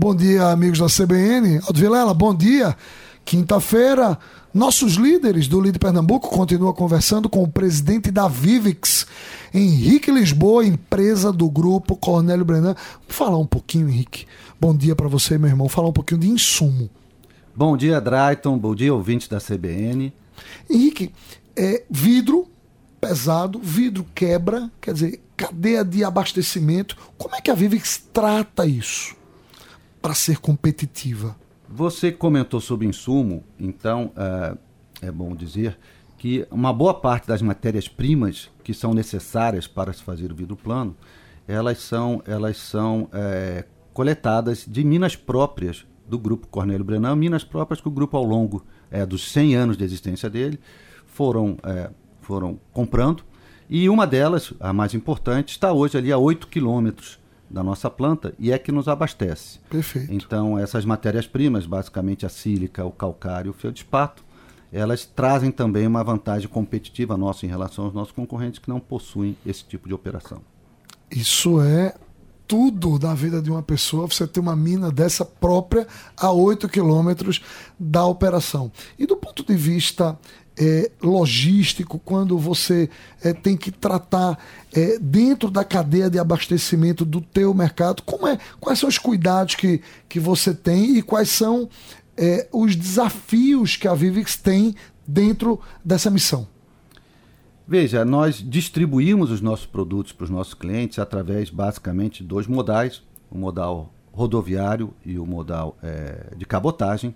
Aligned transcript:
Bom 0.00 0.14
dia, 0.14 0.50
amigos 0.50 0.78
da 0.78 0.86
CBN. 0.86 1.56
Aldo 1.56 1.80
Vilela, 1.80 2.14
bom 2.14 2.32
dia. 2.32 2.76
Quinta-feira, 3.24 4.16
nossos 4.54 4.92
líderes 4.94 5.48
do 5.48 5.60
Líder 5.60 5.80
Pernambuco 5.80 6.28
continuam 6.28 6.72
conversando 6.72 7.28
com 7.28 7.42
o 7.42 7.48
presidente 7.48 8.12
da 8.12 8.28
Vivix, 8.28 9.08
Henrique 9.52 10.12
Lisboa, 10.12 10.64
empresa 10.64 11.32
do 11.32 11.50
grupo 11.50 11.96
Cornélio 11.96 12.44
Brenan. 12.44 12.76
Vamos 13.00 13.16
falar 13.16 13.38
um 13.38 13.46
pouquinho, 13.46 13.88
Henrique. 13.88 14.24
Bom 14.60 14.72
dia 14.72 14.94
para 14.94 15.08
você, 15.08 15.36
meu 15.36 15.50
irmão. 15.50 15.68
Falar 15.68 15.88
um 15.88 15.92
pouquinho 15.92 16.20
de 16.20 16.28
insumo. 16.28 16.88
Bom 17.52 17.76
dia, 17.76 18.00
Drayton. 18.00 18.56
Bom 18.56 18.76
dia, 18.76 18.94
ouvintes 18.94 19.26
da 19.26 19.40
CBN. 19.40 20.12
Henrique, 20.70 21.12
é, 21.56 21.82
vidro 21.90 22.46
pesado, 23.00 23.58
vidro 23.58 24.06
quebra, 24.14 24.70
quer 24.80 24.94
dizer, 24.94 25.20
cadeia 25.36 25.84
de 25.84 26.04
abastecimento. 26.04 26.96
Como 27.18 27.34
é 27.34 27.40
que 27.40 27.50
a 27.50 27.54
Vivix 27.54 28.00
trata 28.12 28.64
isso? 28.64 29.17
Para 30.00 30.14
ser 30.14 30.38
competitiva. 30.38 31.36
Você 31.68 32.10
comentou 32.10 32.60
sobre 32.60 32.86
insumo, 32.86 33.44
então 33.58 34.12
é, 34.16 35.06
é 35.08 35.12
bom 35.12 35.34
dizer 35.34 35.78
que 36.16 36.46
uma 36.50 36.72
boa 36.72 36.94
parte 36.94 37.28
das 37.28 37.42
matérias-primas 37.42 38.50
que 38.64 38.74
são 38.74 38.92
necessárias 38.92 39.66
para 39.66 39.92
se 39.92 40.02
fazer 40.02 40.32
o 40.32 40.34
vidro 40.34 40.56
plano, 40.56 40.96
elas 41.46 41.78
são, 41.78 42.22
elas 42.26 42.56
são 42.56 43.08
é, 43.12 43.64
coletadas 43.92 44.64
de 44.66 44.82
minas 44.82 45.14
próprias 45.14 45.86
do 46.06 46.18
grupo 46.18 46.46
Cornélio 46.48 46.84
Brenan, 46.84 47.14
minas 47.14 47.44
próprias 47.44 47.80
que 47.80 47.88
o 47.88 47.90
grupo 47.90 48.16
ao 48.16 48.24
longo 48.24 48.64
é, 48.90 49.04
dos 49.04 49.30
100 49.30 49.54
anos 49.54 49.76
de 49.76 49.84
existência 49.84 50.28
dele 50.28 50.58
foram, 51.06 51.56
é, 51.62 51.90
foram 52.22 52.58
comprando, 52.72 53.22
e 53.68 53.88
uma 53.88 54.06
delas, 54.06 54.54
a 54.58 54.72
mais 54.72 54.94
importante, 54.94 55.50
está 55.50 55.72
hoje 55.72 55.98
ali 55.98 56.10
a 56.10 56.16
8 56.16 56.48
quilômetros 56.48 57.18
da 57.50 57.62
nossa 57.62 57.90
planta 57.90 58.34
e 58.38 58.52
é 58.52 58.58
que 58.58 58.72
nos 58.72 58.88
abastece. 58.88 59.58
Perfeito. 59.70 60.12
Então, 60.12 60.58
essas 60.58 60.84
matérias-primas, 60.84 61.66
basicamente 61.66 62.26
a 62.26 62.28
sílica, 62.28 62.84
o 62.84 62.90
calcário 62.90 63.48
e 63.48 63.50
o 63.50 63.54
feldspato, 63.54 64.24
elas 64.72 65.04
trazem 65.04 65.50
também 65.50 65.86
uma 65.86 66.04
vantagem 66.04 66.48
competitiva 66.48 67.16
nossa 67.16 67.46
em 67.46 67.48
relação 67.48 67.86
aos 67.86 67.94
nossos 67.94 68.12
concorrentes 68.12 68.58
que 68.58 68.68
não 68.68 68.80
possuem 68.80 69.36
esse 69.46 69.64
tipo 69.64 69.88
de 69.88 69.94
operação. 69.94 70.42
Isso 71.10 71.60
é 71.60 71.94
tudo 72.46 72.98
da 72.98 73.14
vida 73.14 73.42
de 73.42 73.50
uma 73.50 73.62
pessoa, 73.62 74.06
você 74.06 74.26
ter 74.26 74.40
uma 74.40 74.56
mina 74.56 74.90
dessa 74.90 75.24
própria 75.24 75.86
a 76.16 76.32
8 76.32 76.66
quilômetros 76.68 77.42
da 77.78 78.06
operação. 78.06 78.72
E 78.98 79.06
do 79.06 79.16
ponto 79.16 79.44
de 79.44 79.54
vista 79.54 80.18
é, 80.58 80.90
logístico, 81.00 81.98
quando 81.98 82.36
você 82.36 82.90
é, 83.22 83.32
tem 83.32 83.56
que 83.56 83.70
tratar 83.70 84.38
é, 84.72 84.98
dentro 84.98 85.50
da 85.50 85.64
cadeia 85.64 86.10
de 86.10 86.18
abastecimento 86.18 87.04
do 87.04 87.20
teu 87.20 87.54
mercado, 87.54 88.02
como 88.02 88.26
é, 88.26 88.38
quais 88.58 88.78
são 88.78 88.88
os 88.88 88.98
cuidados 88.98 89.54
que, 89.54 89.80
que 90.08 90.18
você 90.18 90.52
tem 90.52 90.96
e 90.96 91.02
quais 91.02 91.28
são 91.28 91.68
é, 92.16 92.48
os 92.52 92.74
desafios 92.74 93.76
que 93.76 93.86
a 93.86 93.94
Vivix 93.94 94.36
tem 94.36 94.74
dentro 95.06 95.60
dessa 95.84 96.10
missão? 96.10 96.48
Veja, 97.66 98.04
nós 98.04 98.36
distribuímos 98.36 99.30
os 99.30 99.40
nossos 99.40 99.66
produtos 99.66 100.12
para 100.12 100.24
os 100.24 100.30
nossos 100.30 100.54
clientes 100.54 100.98
através 100.98 101.50
basicamente 101.50 102.24
dois 102.24 102.46
modais, 102.46 103.02
o 103.30 103.36
modal 103.36 103.92
rodoviário 104.10 104.92
e 105.04 105.18
o 105.18 105.26
modal 105.26 105.76
é, 105.82 106.34
de 106.36 106.44
cabotagem. 106.44 107.14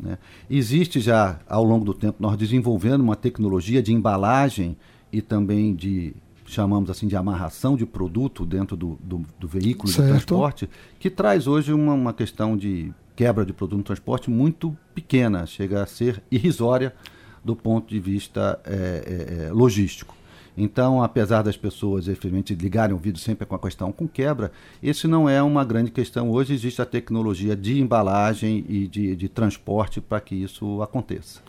Né? 0.00 0.18
Existe 0.48 1.00
já, 1.00 1.40
ao 1.48 1.64
longo 1.64 1.84
do 1.84 1.94
tempo, 1.94 2.16
nós 2.20 2.36
desenvolvendo 2.36 3.00
uma 3.00 3.16
tecnologia 3.16 3.82
de 3.82 3.92
embalagem 3.92 4.76
e 5.12 5.20
também 5.20 5.74
de, 5.74 6.14
chamamos 6.46 6.90
assim, 6.90 7.06
de 7.06 7.16
amarração 7.16 7.76
de 7.76 7.84
produto 7.84 8.44
dentro 8.44 8.76
do, 8.76 8.98
do, 9.02 9.24
do 9.38 9.48
veículo 9.48 9.88
certo. 9.88 10.06
de 10.06 10.12
transporte, 10.12 10.70
que 10.98 11.10
traz 11.10 11.46
hoje 11.46 11.72
uma, 11.72 11.94
uma 11.94 12.12
questão 12.12 12.56
de 12.56 12.92
quebra 13.16 13.44
de 13.44 13.52
produto 13.52 13.78
no 13.78 13.84
transporte 13.84 14.30
muito 14.30 14.76
pequena, 14.94 15.44
chega 15.46 15.82
a 15.82 15.86
ser 15.86 16.22
irrisória 16.30 16.94
do 17.44 17.56
ponto 17.56 17.88
de 17.88 17.98
vista 17.98 18.60
é, 18.64 19.46
é, 19.48 19.52
logístico. 19.52 20.14
Então, 20.56 21.02
apesar 21.02 21.42
das 21.42 21.56
pessoas 21.56 22.08
efetivamente 22.08 22.54
ligarem 22.54 22.94
o 22.94 22.98
vídeo 22.98 23.20
sempre 23.20 23.46
com 23.46 23.54
a 23.54 23.58
questão 23.58 23.92
com 23.92 24.08
quebra, 24.08 24.50
isso 24.82 25.06
não 25.06 25.28
é 25.28 25.42
uma 25.42 25.64
grande 25.64 25.90
questão. 25.90 26.30
Hoje 26.30 26.54
existe 26.54 26.82
a 26.82 26.86
tecnologia 26.86 27.54
de 27.54 27.80
embalagem 27.80 28.64
e 28.68 28.86
de, 28.86 29.14
de 29.14 29.28
transporte 29.28 30.00
para 30.00 30.20
que 30.20 30.34
isso 30.34 30.82
aconteça. 30.82 31.40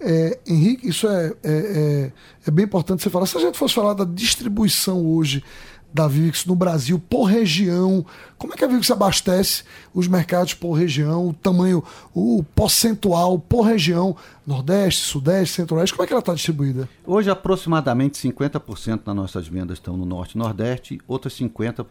É, 0.00 0.38
Henrique, 0.46 0.88
isso 0.88 1.06
é, 1.06 1.34
é, 1.42 1.52
é, 1.52 2.12
é, 2.46 2.50
bem 2.50 2.64
importante 2.64 3.02
você 3.02 3.10
falar. 3.10 3.26
Se 3.26 3.36
a 3.36 3.40
gente 3.40 3.58
fosse 3.58 3.74
falar 3.74 3.92
da 3.92 4.04
distribuição 4.04 5.06
hoje 5.06 5.44
da 5.92 6.06
Vivix 6.06 6.46
no 6.46 6.54
Brasil 6.54 6.98
por 6.98 7.24
região? 7.24 8.04
Como 8.38 8.52
é 8.52 8.56
que 8.56 8.64
a 8.64 8.68
Vivix 8.68 8.90
abastece 8.90 9.64
os 9.92 10.06
mercados 10.06 10.54
por 10.54 10.72
região, 10.72 11.28
o 11.28 11.32
tamanho, 11.32 11.82
o 12.14 12.44
percentual 12.54 13.38
por 13.38 13.62
região, 13.62 14.16
Nordeste, 14.46 15.02
Sudeste, 15.02 15.56
Centro-Oeste, 15.56 15.94
como 15.94 16.04
é 16.04 16.06
que 16.06 16.12
ela 16.12 16.20
está 16.20 16.34
distribuída? 16.34 16.88
Hoje, 17.06 17.30
aproximadamente 17.30 18.18
50% 18.18 19.04
das 19.04 19.14
nossas 19.14 19.48
vendas 19.48 19.78
estão 19.78 19.96
no 19.96 20.04
Norte 20.04 20.34
e 20.34 20.38
Nordeste, 20.38 21.00
outras 21.06 21.34
50% 21.34 21.86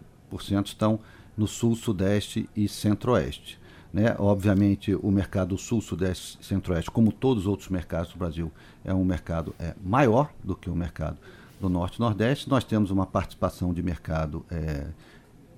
estão 0.65 0.99
no 1.37 1.47
Sul, 1.47 1.75
Sudeste 1.75 2.49
e 2.55 2.67
Centro-Oeste. 2.67 3.59
Né? 3.91 4.15
Obviamente, 4.19 4.93
o 4.93 5.09
mercado 5.09 5.57
Sul, 5.57 5.81
Sudeste 5.81 6.37
Centro-Oeste, 6.41 6.91
como 6.91 7.11
todos 7.11 7.43
os 7.43 7.47
outros 7.47 7.69
mercados 7.69 8.11
do 8.11 8.19
Brasil, 8.19 8.51
é 8.83 8.93
um 8.93 9.03
mercado 9.03 9.55
é, 9.59 9.73
maior 9.83 10.31
do 10.43 10.55
que 10.55 10.69
o 10.69 10.75
mercado 10.75 11.17
do 11.59 11.69
Norte 11.69 11.97
e 11.97 11.99
Nordeste. 11.99 12.49
Nós 12.49 12.63
temos 12.63 12.91
uma 12.91 13.05
participação 13.05 13.73
de 13.73 13.83
mercado 13.83 14.45
é, 14.49 14.87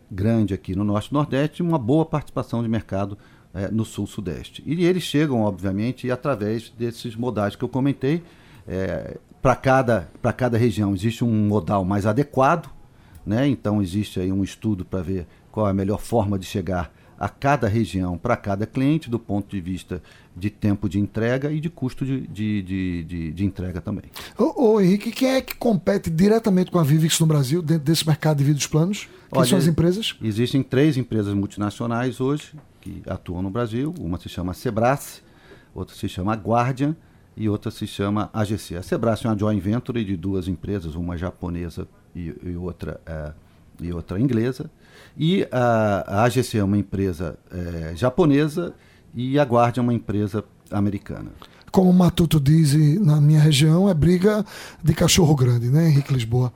grande 0.09 0.53
aqui 0.53 0.75
no 0.75 0.83
Norte 0.83 1.09
e 1.09 1.13
Nordeste 1.13 1.61
e 1.61 1.65
uma 1.65 1.77
boa 1.77 2.05
participação 2.05 2.61
de 2.61 2.69
mercado 2.69 3.17
é, 3.53 3.69
no 3.69 3.85
Sul-Sudeste. 3.85 4.63
E 4.65 4.85
eles 4.85 5.03
chegam, 5.03 5.41
obviamente, 5.41 6.09
através 6.09 6.69
desses 6.69 7.15
modais 7.15 7.55
que 7.55 7.63
eu 7.63 7.69
comentei. 7.69 8.23
É, 8.67 9.17
para 9.41 9.55
cada, 9.55 10.09
cada 10.37 10.57
região 10.57 10.93
existe 10.93 11.23
um 11.23 11.47
modal 11.47 11.83
mais 11.83 12.05
adequado, 12.05 12.69
né? 13.25 13.47
então 13.47 13.81
existe 13.81 14.19
aí 14.19 14.31
um 14.31 14.43
estudo 14.43 14.85
para 14.85 15.01
ver 15.01 15.27
qual 15.51 15.67
é 15.67 15.71
a 15.71 15.73
melhor 15.73 15.99
forma 15.99 16.37
de 16.37 16.45
chegar 16.45 16.93
a 17.21 17.29
cada 17.29 17.67
região, 17.67 18.17
para 18.17 18.35
cada 18.35 18.65
cliente, 18.65 19.07
do 19.07 19.19
ponto 19.19 19.51
de 19.51 19.61
vista 19.61 20.01
de 20.35 20.49
tempo 20.49 20.89
de 20.89 20.99
entrega 20.99 21.51
e 21.51 21.59
de 21.59 21.69
custo 21.69 22.03
de, 22.03 22.21
de, 22.21 22.63
de, 22.63 23.03
de, 23.03 23.31
de 23.31 23.45
entrega 23.45 23.79
também. 23.79 24.05
Ô, 24.35 24.71
ô, 24.71 24.81
Henrique, 24.81 25.11
quem 25.11 25.29
é 25.29 25.39
que 25.39 25.55
compete 25.55 26.09
diretamente 26.09 26.71
com 26.71 26.79
a 26.79 26.83
Vivix 26.83 27.19
no 27.19 27.27
Brasil, 27.27 27.61
dentro 27.61 27.83
desse 27.83 28.07
mercado 28.07 28.39
de 28.39 28.43
vidros 28.43 28.65
planos? 28.65 29.07
Quem 29.31 29.39
Olha, 29.39 29.47
são 29.47 29.59
as 29.59 29.67
empresas? 29.67 30.15
Existem 30.19 30.63
três 30.63 30.97
empresas 30.97 31.31
multinacionais 31.35 32.19
hoje 32.19 32.53
que 32.81 33.03
atuam 33.05 33.43
no 33.43 33.51
Brasil. 33.51 33.93
Uma 33.99 34.17
se 34.17 34.27
chama 34.27 34.55
Sebrace, 34.55 35.21
outra 35.75 35.95
se 35.95 36.09
chama 36.09 36.33
Guardian 36.33 36.95
e 37.37 37.47
outra 37.47 37.69
se 37.69 37.85
chama 37.85 38.31
AGC. 38.33 38.77
A 38.77 38.81
Sebrace 38.81 39.27
é 39.27 39.29
uma 39.29 39.37
joint 39.37 39.61
venture 39.61 40.03
de 40.03 40.17
duas 40.17 40.47
empresas, 40.47 40.95
uma 40.95 41.15
japonesa 41.15 41.87
e, 42.15 42.33
e 42.43 42.55
outra, 42.55 42.99
é, 43.05 43.31
e 43.81 43.91
outra 43.93 44.19
inglesa. 44.19 44.69
E 45.17 45.47
a, 45.51 46.03
a 46.07 46.23
AGC 46.23 46.57
é 46.57 46.63
uma 46.63 46.77
empresa 46.77 47.37
é, 47.51 47.93
japonesa 47.95 48.73
e 49.13 49.37
a 49.37 49.43
Guardia 49.43 49.81
é 49.81 49.83
uma 49.83 49.93
empresa 49.93 50.43
americana. 50.71 51.31
Como 51.71 51.89
o 51.89 51.93
Matuto 51.93 52.39
diz 52.39 52.73
na 52.99 53.21
minha 53.21 53.39
região, 53.39 53.89
é 53.89 53.93
briga 53.93 54.45
de 54.83 54.93
cachorro 54.93 55.35
grande, 55.35 55.69
né, 55.69 55.87
Henrique 55.87 56.13
Lisboa? 56.13 56.51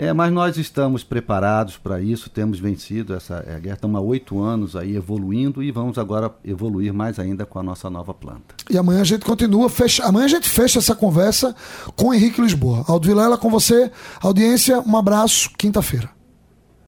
É, 0.00 0.12
mas 0.12 0.32
nós 0.32 0.56
estamos 0.56 1.02
preparados 1.02 1.76
para 1.76 2.00
isso, 2.00 2.30
temos 2.30 2.60
vencido 2.60 3.14
essa 3.14 3.44
é, 3.44 3.58
guerra, 3.58 3.74
estamos 3.74 3.98
há 3.98 4.00
oito 4.00 4.40
anos 4.40 4.76
aí 4.76 4.94
evoluindo 4.94 5.60
e 5.60 5.72
vamos 5.72 5.98
agora 5.98 6.32
evoluir 6.44 6.94
mais 6.94 7.18
ainda 7.18 7.44
com 7.44 7.58
a 7.58 7.64
nossa 7.64 7.90
nova 7.90 8.14
planta. 8.14 8.54
E 8.70 8.78
amanhã 8.78 9.00
a 9.00 9.04
gente 9.04 9.24
continua, 9.24 9.68
fecha, 9.68 10.04
amanhã 10.04 10.26
a 10.26 10.28
gente 10.28 10.48
fecha 10.48 10.78
essa 10.78 10.94
conversa 10.94 11.52
com 11.96 12.14
Henrique 12.14 12.40
Lisboa. 12.40 12.84
Aldo 12.86 13.08
Vilela 13.08 13.36
com 13.36 13.50
você, 13.50 13.90
audiência, 14.20 14.80
um 14.86 14.96
abraço, 14.96 15.50
quinta-feira. 15.58 16.17